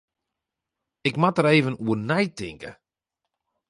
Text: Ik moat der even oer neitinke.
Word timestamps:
Ik 1.07 1.15
moat 1.21 1.37
der 1.37 1.47
even 1.57 1.79
oer 1.87 1.99
neitinke. 2.09 2.71